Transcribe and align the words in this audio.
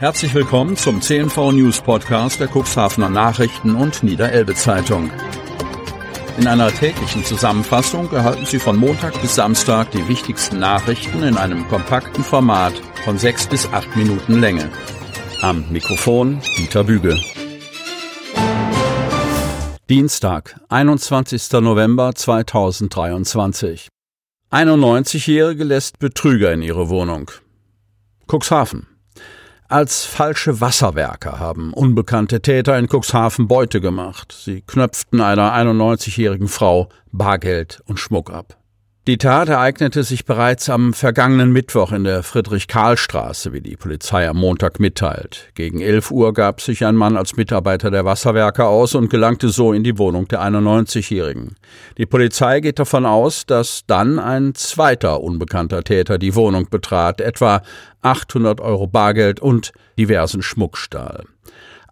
Herzlich 0.00 0.32
willkommen 0.32 0.78
zum 0.78 1.02
CNV 1.02 1.52
News 1.52 1.82
Podcast 1.82 2.40
der 2.40 2.48
Cuxhavener 2.48 3.10
Nachrichten 3.10 3.74
und 3.74 4.02
Niederelbe 4.02 4.54
Zeitung. 4.54 5.10
In 6.38 6.46
einer 6.46 6.72
täglichen 6.72 7.22
Zusammenfassung 7.22 8.10
erhalten 8.10 8.46
Sie 8.46 8.58
von 8.58 8.78
Montag 8.78 9.20
bis 9.20 9.34
Samstag 9.34 9.90
die 9.90 10.08
wichtigsten 10.08 10.58
Nachrichten 10.58 11.22
in 11.22 11.36
einem 11.36 11.68
kompakten 11.68 12.24
Format 12.24 12.72
von 13.04 13.18
sechs 13.18 13.46
bis 13.46 13.66
acht 13.74 13.94
Minuten 13.94 14.40
Länge. 14.40 14.70
Am 15.42 15.70
Mikrofon 15.70 16.40
Dieter 16.56 16.84
Bügel. 16.84 17.20
Dienstag, 19.90 20.58
21. 20.70 21.52
November 21.60 22.14
2023. 22.14 23.88
91-Jährige 24.50 25.64
lässt 25.64 25.98
Betrüger 25.98 26.54
in 26.54 26.62
ihre 26.62 26.88
Wohnung. 26.88 27.30
Cuxhaven. 28.26 28.89
Als 29.70 30.04
falsche 30.04 30.60
Wasserwerker 30.60 31.38
haben 31.38 31.72
unbekannte 31.72 32.42
Täter 32.42 32.76
in 32.76 32.88
Cuxhaven 32.88 33.46
Beute 33.46 33.80
gemacht. 33.80 34.36
Sie 34.36 34.62
knöpften 34.62 35.20
einer 35.20 35.54
91-jährigen 35.54 36.48
Frau 36.48 36.88
Bargeld 37.12 37.80
und 37.86 38.00
Schmuck 38.00 38.32
ab. 38.32 38.56
Die 39.06 39.16
Tat 39.16 39.48
ereignete 39.48 40.02
sich 40.02 40.24
bereits 40.24 40.68
am 40.68 40.92
vergangenen 40.92 41.52
Mittwoch 41.52 41.90
in 41.92 42.04
der 42.04 42.22
Friedrich-Karl-Straße, 42.22 43.52
wie 43.52 43.60
die 43.60 43.76
Polizei 43.76 44.28
am 44.28 44.36
Montag 44.36 44.78
mitteilt. 44.78 45.48
Gegen 45.54 45.80
11 45.80 46.10
Uhr 46.10 46.34
gab 46.34 46.60
sich 46.60 46.84
ein 46.84 46.96
Mann 46.96 47.16
als 47.16 47.36
Mitarbeiter 47.36 47.90
der 47.90 48.04
Wasserwerke 48.04 48.66
aus 48.66 48.94
und 48.94 49.08
gelangte 49.08 49.48
so 49.48 49.72
in 49.72 49.84
die 49.84 49.96
Wohnung 49.98 50.28
der 50.28 50.42
91-Jährigen. 50.42 51.54
Die 51.96 52.06
Polizei 52.06 52.60
geht 52.60 52.78
davon 52.78 53.06
aus, 53.06 53.46
dass 53.46 53.86
dann 53.86 54.18
ein 54.18 54.54
zweiter 54.54 55.22
unbekannter 55.22 55.82
Täter 55.82 56.18
die 56.18 56.34
Wohnung 56.34 56.68
betrat, 56.68 57.22
etwa 57.22 57.62
800 58.02 58.60
Euro 58.60 58.86
Bargeld 58.86 59.40
und 59.40 59.72
diversen 59.98 60.42
Schmuck 60.42 60.78
stahl. 60.78 61.24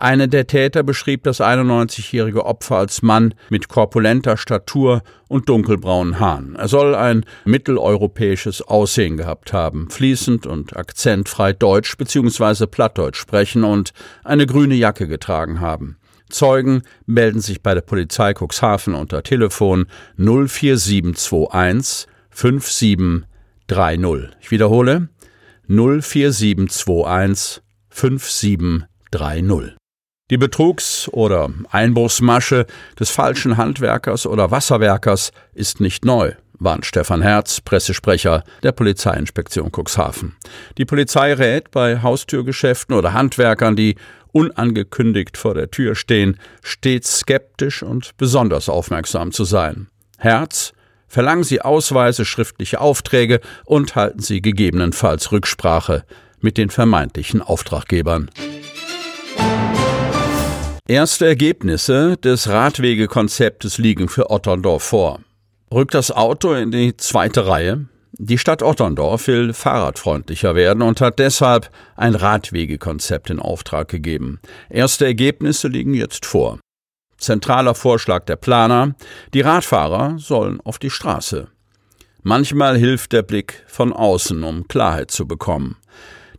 Eine 0.01 0.29
der 0.29 0.47
Täter 0.47 0.85
beschrieb 0.85 1.25
das 1.25 1.41
91-jährige 1.41 2.47
Opfer 2.47 2.77
als 2.77 3.03
Mann 3.03 3.35
mit 3.51 3.69
korpulenter 3.69 4.37
Statur 4.37 5.03
und 5.27 5.49
dunkelbraunen 5.49 6.21
Haaren. 6.21 6.55
Er 6.55 6.69
soll 6.69 6.95
ein 6.95 7.25
mitteleuropäisches 7.45 8.63
Aussehen 8.63 9.17
gehabt 9.17 9.53
haben, 9.53 9.91
fließend 9.91 10.47
und 10.47 10.77
akzentfrei 10.77 11.53
Deutsch 11.53 11.97
bzw. 11.97 12.69
Plattdeutsch 12.69 13.19
sprechen 13.19 13.65
und 13.65 13.93
eine 14.23 14.47
grüne 14.47 14.77
Jacke 14.77 15.09
getragen 15.09 15.61
haben. 15.61 15.97
Zeugen 16.29 16.83
melden 17.07 17.41
sich 17.41 17.61
bei 17.61 17.75
der 17.75 17.81
Polizei 17.81 18.35
Cuxhaven 18.35 18.95
unter 18.95 19.25
Telefon 19.25 19.87
04721 20.17 22.07
5730. 22.31 24.31
Ich 24.41 24.53
wiederhole 24.53 25.09
04721 25.69 27.63
5730. 27.91 29.77
Die 30.31 30.37
Betrugs- 30.39 31.09
oder 31.11 31.51
Einbruchsmasche 31.71 32.67
des 32.99 33.11
falschen 33.11 33.57
Handwerkers 33.57 34.27
oder 34.27 34.51
Wasserwerkers 34.51 35.33
ist 35.55 35.81
nicht 35.81 36.05
neu, 36.05 36.33
warnt 36.59 36.85
Stefan 36.87 37.23
Herz, 37.23 37.61
Pressesprecher 37.61 38.45
der 38.63 38.73
Polizeiinspektion 38.73 39.71
Cuxhaven. 39.71 40.37
Die 40.77 40.85
Polizei 40.85 41.33
rät 41.35 41.71
bei 41.71 42.03
Haustürgeschäften 42.03 42.95
oder 42.95 43.13
Handwerkern, 43.13 43.77
die 43.77 43.97
unangekündigt 44.33 45.37
vor 45.37 45.55
der 45.55 45.71
Tür 45.71 45.95
stehen, 45.95 46.39
stets 46.63 47.21
skeptisch 47.21 47.83
und 47.83 48.17
besonders 48.17 48.69
aufmerksam 48.69 49.33
zu 49.33 49.45
sein. 49.45 49.89
Herz, 50.19 50.73
verlangen 51.09 51.45
Sie 51.45 51.61
Ausweise, 51.61 52.25
schriftliche 52.25 52.81
Aufträge 52.81 53.41
und 53.65 53.97
halten 53.97 54.21
Sie 54.21 54.41
gegebenenfalls 54.41 55.33
Rücksprache 55.33 56.05
mit 56.41 56.57
den 56.57 56.71
vermeintlichen 56.71 57.43
Auftraggebern. 57.43 58.31
Erste 60.87 61.27
Ergebnisse 61.27 62.17
des 62.17 62.49
Radwegekonzeptes 62.49 63.79
liegen 63.79 64.09
für 64.09 64.31
Otterndorf 64.31 64.85
vor. 64.85 65.21
Rückt 65.71 65.93
das 65.93 66.11
Auto 66.11 66.55
in 66.55 66.71
die 66.71 66.97
zweite 66.97 67.47
Reihe? 67.47 67.87
Die 68.13 68.39
Stadt 68.39 68.63
Otterndorf 68.63 69.27
will 69.29 69.53
fahrradfreundlicher 69.53 70.55
werden 70.55 70.83
und 70.83 71.01
hat 71.01 71.19
deshalb 71.19 71.71
ein 71.95 72.15
Radwegekonzept 72.15 73.29
in 73.31 73.39
Auftrag 73.39 73.89
gegeben. 73.89 74.41
Erste 74.71 75.05
Ergebnisse 75.05 75.69
liegen 75.69 75.95
jetzt 75.95 76.25
vor. 76.25 76.59
Zentraler 77.19 77.75
Vorschlag 77.75 78.25
der 78.25 78.37
Planer, 78.37 78.95
die 79.35 79.41
Radfahrer 79.41 80.17
sollen 80.19 80.61
auf 80.61 80.79
die 80.79 80.91
Straße. 80.91 81.49
Manchmal 82.23 82.79
hilft 82.79 83.13
der 83.13 83.23
Blick 83.23 83.65
von 83.67 83.93
außen, 83.93 84.43
um 84.43 84.67
Klarheit 84.69 85.11
zu 85.11 85.27
bekommen. 85.27 85.77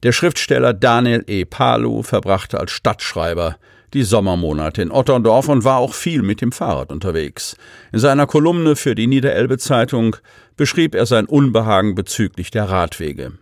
Der 0.03 0.13
Schriftsteller 0.13 0.73
Daniel 0.73 1.23
E. 1.27 1.45
Palu 1.45 2.03
verbrachte 2.03 2.59
als 2.59 2.71
Stadtschreiber 2.71 3.57
die 3.93 4.03
Sommermonate 4.03 4.81
in 4.81 4.91
Otterndorf 4.91 5.49
und 5.49 5.63
war 5.63 5.77
auch 5.77 5.93
viel 5.93 6.21
mit 6.21 6.41
dem 6.41 6.51
Fahrrad 6.51 6.91
unterwegs. 6.91 7.57
In 7.91 7.99
seiner 7.99 8.27
Kolumne 8.27 8.75
für 8.75 8.95
die 8.95 9.07
Niederelbe 9.07 9.57
Zeitung 9.57 10.15
beschrieb 10.55 10.95
er 10.95 11.05
sein 11.05 11.25
Unbehagen 11.25 11.95
bezüglich 11.95 12.51
der 12.51 12.69
Radwege. 12.69 13.33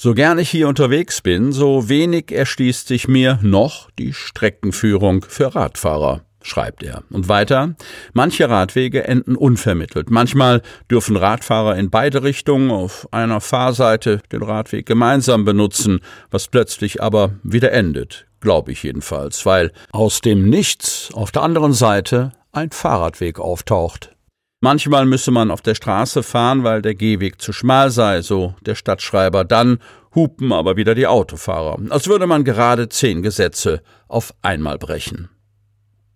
So 0.00 0.14
gern 0.14 0.38
ich 0.38 0.50
hier 0.50 0.68
unterwegs 0.68 1.22
bin, 1.22 1.52
so 1.52 1.88
wenig 1.88 2.30
erschließt 2.30 2.86
sich 2.86 3.08
mir 3.08 3.38
noch 3.42 3.90
die 3.98 4.12
Streckenführung 4.12 5.24
für 5.28 5.54
Radfahrer 5.54 6.22
schreibt 6.46 6.82
er. 6.82 7.02
Und 7.10 7.28
weiter, 7.28 7.74
manche 8.12 8.48
Radwege 8.48 9.04
enden 9.04 9.36
unvermittelt. 9.36 10.10
Manchmal 10.10 10.62
dürfen 10.90 11.16
Radfahrer 11.16 11.76
in 11.76 11.90
beide 11.90 12.22
Richtungen 12.22 12.70
auf 12.70 13.08
einer 13.12 13.40
Fahrseite 13.40 14.20
den 14.32 14.42
Radweg 14.42 14.86
gemeinsam 14.86 15.44
benutzen, 15.44 16.00
was 16.30 16.48
plötzlich 16.48 17.02
aber 17.02 17.32
wieder 17.42 17.72
endet 17.72 18.26
glaube 18.40 18.70
ich 18.70 18.84
jedenfalls, 18.84 19.44
weil 19.44 19.72
aus 19.90 20.20
dem 20.20 20.48
Nichts 20.48 21.10
auf 21.14 21.32
der 21.32 21.42
anderen 21.42 21.72
Seite 21.72 22.30
ein 22.52 22.70
Fahrradweg 22.70 23.40
auftaucht. 23.40 24.14
Manchmal 24.60 25.04
müsse 25.04 25.30
man 25.30 25.50
auf 25.50 25.60
der 25.60 25.74
Straße 25.74 26.22
fahren, 26.22 26.64
weil 26.64 26.80
der 26.80 26.94
Gehweg 26.94 27.42
zu 27.42 27.52
schmal 27.52 27.90
sei, 27.90 28.22
so 28.22 28.54
der 28.62 28.74
Stadtschreiber. 28.74 29.44
Dann 29.44 29.78
hupen 30.14 30.52
aber 30.52 30.76
wieder 30.76 30.94
die 30.94 31.06
Autofahrer, 31.06 31.78
als 31.90 32.08
würde 32.08 32.26
man 32.26 32.44
gerade 32.44 32.88
zehn 32.88 33.22
Gesetze 33.22 33.82
auf 34.08 34.32
einmal 34.42 34.78
brechen. 34.78 35.28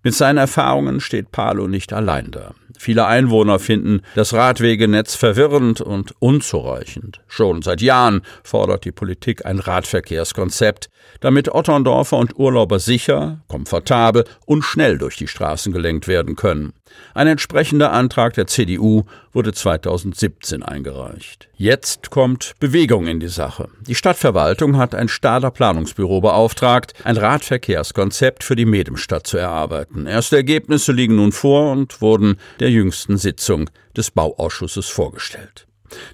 Mit 0.03 0.15
seinen 0.15 0.39
Erfahrungen 0.39 1.01
steht 1.01 1.31
Palo 1.31 1.69
nicht 1.69 1.93
allein 1.93 2.31
da. 2.31 2.55
Viele 2.79 3.05
Einwohner 3.05 3.59
finden 3.59 4.01
das 4.15 4.33
Radwegenetz 4.33 5.15
verwirrend 5.15 5.83
und 5.83 6.15
unzureichend. 6.19 7.21
Schon 7.29 7.61
seit 7.61 7.83
Jahren 7.83 8.23
fordert 8.43 8.87
die 8.87 8.91
Politik 8.93 9.45
ein 9.45 9.59
Radverkehrskonzept, 9.59 10.89
damit 11.21 11.55
Otterndorfer 11.55 12.17
und 12.17 12.39
Urlauber 12.39 12.79
sicher, 12.79 13.43
komfortabel 13.49 14.25
und 14.47 14.63
schnell 14.63 14.97
durch 14.97 15.19
die 15.19 15.29
Straßen 15.29 15.75
gelenkt 15.75 16.09
werden 16.09 16.37
können. 16.37 16.73
Ein 17.13 17.27
entsprechender 17.27 17.93
Antrag 17.93 18.33
der 18.33 18.47
CDU 18.47 19.05
wurde 19.33 19.53
2017 19.53 20.63
eingereicht. 20.63 21.49
Jetzt 21.57 22.11
kommt 22.11 22.55
Bewegung 22.61 23.07
in 23.07 23.21
die 23.21 23.29
Sache. 23.29 23.69
Die 23.87 23.95
Stadtverwaltung 23.95 24.79
hat 24.79 24.95
ein 24.95 25.09
Stader 25.09 25.51
Planungsbüro 25.51 26.23
beauftragt, 26.23 26.95
ein 27.05 27.19
Radverkehrskonzept 27.19 28.43
für 28.43 28.57
die 28.57 28.65
Medemstadt 28.65 29.27
zu 29.27 29.37
erarbeiten. 29.37 29.90
Erste 30.07 30.37
Ergebnisse 30.37 30.93
liegen 30.93 31.17
nun 31.17 31.33
vor 31.33 31.73
und 31.73 32.01
wurden 32.01 32.37
der 32.61 32.71
jüngsten 32.71 33.17
Sitzung 33.17 33.71
des 33.97 34.11
Bauausschusses 34.11 34.89
vorgestellt. 34.89 35.67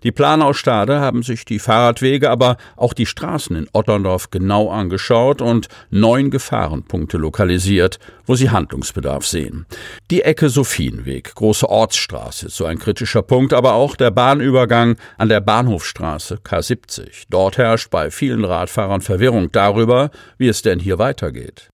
Die 0.02 0.12
Planer 0.12 0.46
haben 0.46 1.22
sich 1.22 1.44
die 1.44 1.58
Fahrradwege, 1.58 2.30
aber 2.30 2.56
auch 2.76 2.92
die 2.92 3.06
Straßen 3.06 3.56
in 3.56 3.68
Otterndorf 3.72 4.30
genau 4.30 4.70
angeschaut 4.70 5.42
und 5.42 5.68
neun 5.90 6.30
Gefahrenpunkte 6.30 7.18
lokalisiert, 7.18 7.98
wo 8.24 8.34
sie 8.34 8.50
Handlungsbedarf 8.50 9.26
sehen. 9.26 9.66
Die 10.10 10.22
Ecke 10.22 10.48
Sophienweg, 10.48 11.34
große 11.34 11.68
Ortsstraße, 11.68 12.48
so 12.48 12.64
ein 12.64 12.78
kritischer 12.78 13.22
Punkt, 13.22 13.52
aber 13.52 13.74
auch 13.74 13.96
der 13.96 14.10
Bahnübergang 14.10 14.96
an 15.18 15.28
der 15.28 15.40
Bahnhofstraße 15.40 16.36
K70. 16.36 17.26
Dort 17.30 17.58
herrscht 17.58 17.90
bei 17.90 18.10
vielen 18.10 18.44
Radfahrern 18.44 19.00
Verwirrung 19.00 19.52
darüber, 19.52 20.10
wie 20.38 20.48
es 20.48 20.62
denn 20.62 20.78
hier 20.78 20.98
weitergeht. 20.98 21.68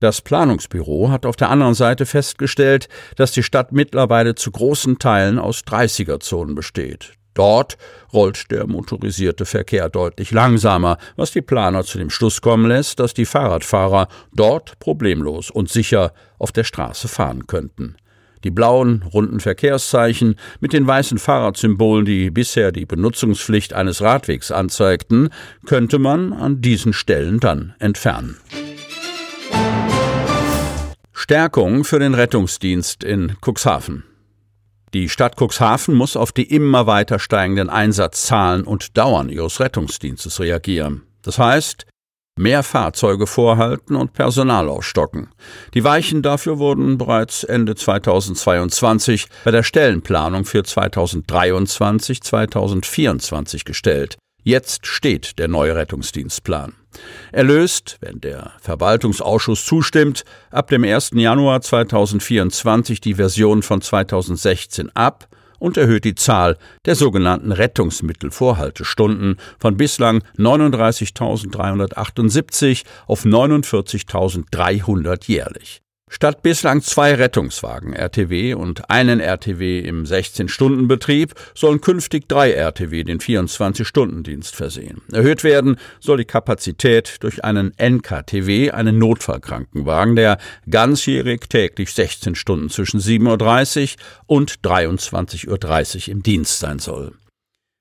Das 0.00 0.20
Planungsbüro 0.20 1.10
hat 1.10 1.26
auf 1.26 1.34
der 1.34 1.50
anderen 1.50 1.74
Seite 1.74 2.06
festgestellt, 2.06 2.88
dass 3.16 3.32
die 3.32 3.42
Stadt 3.42 3.72
mittlerweile 3.72 4.36
zu 4.36 4.52
großen 4.52 5.00
Teilen 5.00 5.40
aus 5.40 5.62
30er-Zonen 5.62 6.54
besteht. 6.54 7.14
Dort 7.34 7.78
rollt 8.12 8.52
der 8.52 8.68
motorisierte 8.68 9.44
Verkehr 9.44 9.88
deutlich 9.88 10.30
langsamer, 10.30 10.98
was 11.16 11.32
die 11.32 11.42
Planer 11.42 11.82
zu 11.82 11.98
dem 11.98 12.10
Schluss 12.10 12.40
kommen 12.40 12.68
lässt, 12.68 13.00
dass 13.00 13.12
die 13.12 13.26
Fahrradfahrer 13.26 14.06
dort 14.32 14.78
problemlos 14.78 15.50
und 15.50 15.68
sicher 15.68 16.12
auf 16.38 16.52
der 16.52 16.64
Straße 16.64 17.08
fahren 17.08 17.48
könnten. 17.48 17.96
Die 18.44 18.50
blauen, 18.52 19.02
runden 19.02 19.40
Verkehrszeichen 19.40 20.36
mit 20.60 20.72
den 20.72 20.86
weißen 20.86 21.18
Fahrradsymbolen, 21.18 22.04
die 22.04 22.30
bisher 22.30 22.70
die 22.70 22.86
Benutzungspflicht 22.86 23.72
eines 23.72 24.00
Radwegs 24.00 24.52
anzeigten, 24.52 25.30
könnte 25.66 25.98
man 25.98 26.32
an 26.32 26.60
diesen 26.60 26.92
Stellen 26.92 27.40
dann 27.40 27.74
entfernen. 27.80 28.36
Stärkung 31.20 31.82
für 31.82 31.98
den 31.98 32.14
Rettungsdienst 32.14 33.02
in 33.02 33.36
Cuxhaven. 33.44 34.04
Die 34.94 35.08
Stadt 35.08 35.34
Cuxhaven 35.36 35.96
muss 35.96 36.16
auf 36.16 36.30
die 36.30 36.44
immer 36.44 36.86
weiter 36.86 37.18
steigenden 37.18 37.68
Einsatzzahlen 37.68 38.62
und 38.62 38.96
Dauern 38.96 39.28
ihres 39.28 39.58
Rettungsdienstes 39.58 40.38
reagieren. 40.38 41.02
Das 41.22 41.40
heißt, 41.40 41.86
mehr 42.38 42.62
Fahrzeuge 42.62 43.26
vorhalten 43.26 43.96
und 43.96 44.12
Personal 44.12 44.68
aufstocken. 44.68 45.30
Die 45.74 45.82
Weichen 45.82 46.22
dafür 46.22 46.60
wurden 46.60 46.98
bereits 46.98 47.42
Ende 47.42 47.74
2022 47.74 49.26
bei 49.42 49.50
der 49.50 49.64
Stellenplanung 49.64 50.44
für 50.44 50.62
2023, 50.62 52.22
2024 52.22 53.64
gestellt. 53.64 54.18
Jetzt 54.44 54.86
steht 54.86 55.40
der 55.40 55.48
neue 55.48 55.74
Rettungsdienstplan. 55.74 56.77
Er 57.32 57.44
löst, 57.44 57.98
wenn 58.00 58.20
der 58.20 58.52
Verwaltungsausschuss 58.60 59.64
zustimmt, 59.64 60.24
ab 60.50 60.68
dem 60.68 60.84
1. 60.84 61.10
Januar 61.14 61.60
2024 61.60 63.00
die 63.00 63.14
Version 63.14 63.62
von 63.62 63.80
2016 63.80 64.94
ab 64.94 65.28
und 65.58 65.76
erhöht 65.76 66.04
die 66.04 66.14
Zahl 66.14 66.56
der 66.84 66.94
sogenannten 66.94 67.50
Rettungsmittelvorhaltestunden 67.52 69.38
von 69.58 69.76
bislang 69.76 70.22
39.378 70.36 72.84
auf 73.06 73.24
49.300 73.24 75.26
jährlich. 75.26 75.82
Statt 76.08 76.42
bislang 76.42 76.82
zwei 76.82 77.14
Rettungswagen 77.14 77.92
RTW 77.92 78.54
und 78.54 78.90
einen 78.90 79.20
RTW 79.20 79.80
im 79.80 80.04
16-Stunden-Betrieb 80.04 81.34
sollen 81.54 81.80
künftig 81.80 82.28
drei 82.28 82.52
RTW 82.52 83.04
den 83.04 83.20
24-Stunden-Dienst 83.20 84.56
versehen. 84.56 85.02
Erhöht 85.12 85.44
werden 85.44 85.76
soll 86.00 86.18
die 86.18 86.24
Kapazität 86.24 87.16
durch 87.20 87.44
einen 87.44 87.72
NKTW, 87.76 88.70
einen 88.70 88.98
Notfallkrankenwagen, 88.98 90.16
der 90.16 90.38
ganzjährig 90.68 91.48
täglich 91.48 91.92
16 91.92 92.34
Stunden 92.34 92.70
zwischen 92.70 93.00
7.30 93.00 93.96
Uhr 94.26 94.36
und 94.36 94.60
23.30 94.60 96.08
Uhr 96.08 96.12
im 96.12 96.22
Dienst 96.22 96.58
sein 96.58 96.78
soll. 96.78 97.12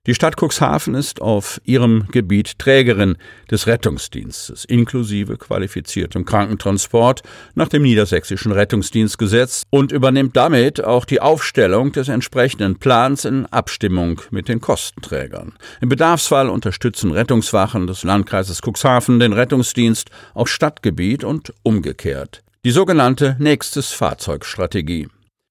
Die 0.08 0.16
Stadt 0.16 0.38
Cuxhaven 0.42 0.96
ist 0.96 1.22
auf 1.22 1.60
ihrem 1.66 2.08
Gebiet 2.14 2.60
Trägerin 2.60 3.18
des 3.52 3.68
Rettungsdienstes 3.68 4.64
inklusive 4.64 5.36
qualifiziertem 5.36 6.24
Krankentransport 6.24 7.24
nach 7.56 7.68
dem 7.68 7.82
Niedersächsischen 7.82 8.54
Rettungsdienstgesetz 8.54 9.64
und 9.70 9.92
übernimmt 9.92 10.38
damit 10.38 10.82
auch 10.82 11.04
die 11.04 11.20
Aufstellung 11.20 11.92
des 11.92 12.08
entsprechenden 12.08 12.80
Plans 12.80 13.26
in 13.26 13.48
Abstimmung 13.48 14.22
mit 14.32 14.48
den 14.48 14.62
Kostenträgern. 14.62 15.56
Im 15.82 15.90
Bedarfsfall 15.90 16.48
unterstützen 16.48 17.12
Rettungswachen 17.12 17.86
des 17.86 18.04
Landkreises 18.04 18.62
Cuxhaven 18.66 19.20
den 19.20 19.34
Rettungsdienst 19.34 20.10
auf 20.34 20.48
Stadtgebiet 20.48 21.26
und 21.26 21.54
umgekehrt. 21.64 22.44
Die 22.64 22.72
sogenannte 22.72 23.36
Nächstes 23.40 23.92
Fahrzeugstrategie. 23.92 25.10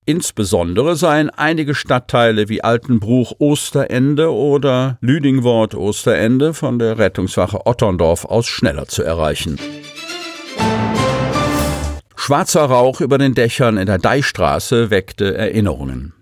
Insbesondere 0.08 0.94
seien 0.94 1.30
einige 1.30 1.74
Stadtteile 1.74 2.48
wie 2.48 2.62
Altenbruch 2.62 3.32
Osterende 3.40 4.32
oder 4.32 4.98
Lüdingwort 5.00 5.74
Osterende 5.74 6.54
von 6.54 6.78
der 6.78 6.96
Rettungswache 6.96 7.66
Otterndorf 7.66 8.24
aus 8.24 8.46
schneller 8.46 8.86
zu 8.86 9.02
erreichen. 9.02 9.58
Schwarzer 12.14 12.66
Rauch 12.66 13.00
über 13.00 13.18
den 13.18 13.34
Dächern 13.34 13.78
in 13.78 13.86
der 13.86 13.98
Deichstraße 13.98 14.90
weckte 14.90 15.36
Erinnerungen. 15.36 16.12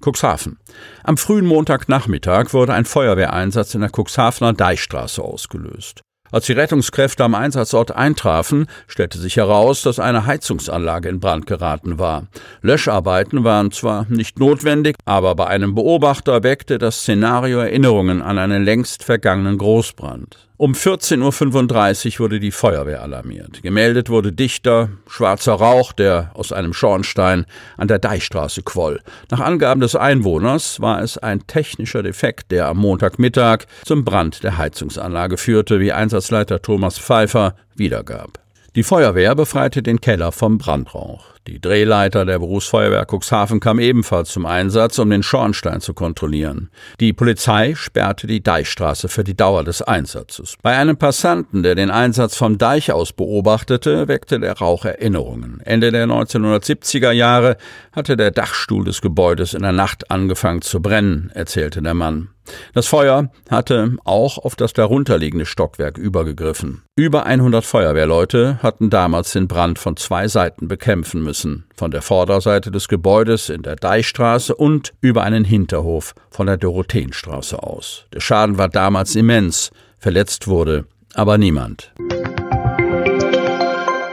Cuxhaven. 0.00 0.58
Am 1.02 1.16
frühen 1.16 1.46
Montagnachmittag 1.46 2.52
wurde 2.52 2.74
ein 2.74 2.84
Feuerwehreinsatz 2.84 3.74
in 3.74 3.80
der 3.80 3.90
Cuxhavener 3.90 4.52
Deichstraße 4.52 5.20
ausgelöst. 5.20 6.02
Als 6.32 6.46
die 6.46 6.54
Rettungskräfte 6.54 7.24
am 7.24 7.34
Einsatzort 7.34 7.94
eintrafen, 7.94 8.66
stellte 8.88 9.18
sich 9.18 9.36
heraus, 9.36 9.82
dass 9.82 9.98
eine 9.98 10.24
Heizungsanlage 10.24 11.10
in 11.10 11.20
Brand 11.20 11.46
geraten 11.46 11.98
war. 11.98 12.26
Löscharbeiten 12.62 13.44
waren 13.44 13.70
zwar 13.70 14.06
nicht 14.08 14.38
notwendig, 14.38 14.96
aber 15.04 15.34
bei 15.34 15.46
einem 15.46 15.74
Beobachter 15.74 16.42
weckte 16.42 16.78
das 16.78 17.02
Szenario 17.02 17.58
Erinnerungen 17.58 18.22
an 18.22 18.38
einen 18.38 18.64
längst 18.64 19.04
vergangenen 19.04 19.58
Großbrand. 19.58 20.48
Um 20.62 20.74
14.35 20.74 22.12
Uhr 22.14 22.18
wurde 22.20 22.38
die 22.38 22.52
Feuerwehr 22.52 23.02
alarmiert. 23.02 23.64
Gemeldet 23.64 24.10
wurde 24.10 24.32
dichter, 24.32 24.90
schwarzer 25.08 25.54
Rauch, 25.54 25.92
der 25.92 26.30
aus 26.34 26.52
einem 26.52 26.72
Schornstein 26.72 27.46
an 27.76 27.88
der 27.88 27.98
Deichstraße 27.98 28.62
quoll. 28.62 29.00
Nach 29.28 29.40
Angaben 29.40 29.80
des 29.80 29.96
Einwohners 29.96 30.80
war 30.80 31.02
es 31.02 31.18
ein 31.18 31.48
technischer 31.48 32.04
Defekt, 32.04 32.52
der 32.52 32.68
am 32.68 32.76
Montagmittag 32.76 33.64
zum 33.84 34.04
Brand 34.04 34.44
der 34.44 34.56
Heizungsanlage 34.56 35.36
führte, 35.36 35.80
wie 35.80 35.90
Einsatzleiter 35.90 36.62
Thomas 36.62 36.96
Pfeiffer 36.96 37.56
wiedergab. 37.74 38.38
Die 38.76 38.84
Feuerwehr 38.84 39.34
befreite 39.34 39.82
den 39.82 40.00
Keller 40.00 40.30
vom 40.30 40.58
Brandrauch. 40.58 41.31
Die 41.48 41.60
Drehleiter 41.60 42.24
der 42.24 42.38
Berufsfeuerwehr 42.38 43.04
Cuxhaven 43.04 43.58
kam 43.58 43.80
ebenfalls 43.80 44.30
zum 44.30 44.46
Einsatz, 44.46 45.00
um 45.00 45.10
den 45.10 45.24
Schornstein 45.24 45.80
zu 45.80 45.92
kontrollieren. 45.92 46.70
Die 47.00 47.12
Polizei 47.12 47.74
sperrte 47.74 48.28
die 48.28 48.44
Deichstraße 48.44 49.08
für 49.08 49.24
die 49.24 49.36
Dauer 49.36 49.64
des 49.64 49.82
Einsatzes. 49.82 50.56
Bei 50.62 50.76
einem 50.76 50.96
Passanten, 50.96 51.64
der 51.64 51.74
den 51.74 51.90
Einsatz 51.90 52.36
vom 52.36 52.58
Deich 52.58 52.92
aus 52.92 53.12
beobachtete, 53.12 54.06
weckte 54.06 54.38
der 54.38 54.58
Rauch 54.58 54.84
Erinnerungen. 54.84 55.60
Ende 55.64 55.90
der 55.90 56.06
1970er 56.06 57.10
Jahre 57.10 57.56
hatte 57.90 58.16
der 58.16 58.30
Dachstuhl 58.30 58.84
des 58.84 59.00
Gebäudes 59.00 59.52
in 59.52 59.62
der 59.62 59.72
Nacht 59.72 60.12
angefangen 60.12 60.62
zu 60.62 60.80
brennen, 60.80 61.32
erzählte 61.34 61.82
der 61.82 61.94
Mann. 61.94 62.28
Das 62.74 62.86
Feuer 62.86 63.30
hatte 63.50 63.96
auch 64.04 64.38
auf 64.38 64.56
das 64.56 64.72
darunterliegende 64.72 65.46
Stockwerk 65.46 65.98
übergegriffen. 65.98 66.82
Über 66.96 67.24
100 67.26 67.64
Feuerwehrleute 67.64 68.58
hatten 68.62 68.90
damals 68.90 69.32
den 69.32 69.48
Brand 69.48 69.78
von 69.78 69.96
zwei 69.96 70.28
Seiten 70.28 70.68
bekämpfen 70.68 71.22
müssen, 71.22 71.64
von 71.76 71.90
der 71.90 72.02
Vorderseite 72.02 72.70
des 72.70 72.88
Gebäudes 72.88 73.48
in 73.48 73.62
der 73.62 73.76
Deichstraße 73.76 74.54
und 74.54 74.92
über 75.00 75.22
einen 75.22 75.44
Hinterhof 75.44 76.14
von 76.30 76.46
der 76.46 76.56
Dorotheenstraße 76.56 77.62
aus. 77.62 78.06
Der 78.12 78.20
Schaden 78.20 78.58
war 78.58 78.68
damals 78.68 79.14
immens, 79.14 79.70
verletzt 79.98 80.48
wurde 80.48 80.86
aber 81.14 81.38
niemand. 81.38 81.92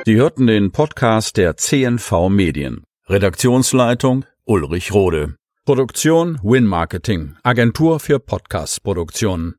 Sie 0.05 0.15
hörten 0.15 0.47
den 0.47 0.71
Podcast 0.71 1.37
der 1.37 1.57
CNV 1.57 2.29
Medien. 2.29 2.83
Redaktionsleitung 3.07 4.25
Ulrich 4.45 4.93
Rode. 4.93 5.35
Produktion 5.69 6.39
Win 6.41 6.65
Marketing, 6.65 7.35
Agentur 7.43 7.99
für 7.99 8.17
Podcast-Produktionen. 8.17 9.53